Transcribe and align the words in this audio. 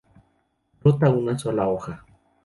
Brota 0.79 1.11
una 1.11 1.37
sola 1.37 1.67
hoja. 1.67 2.03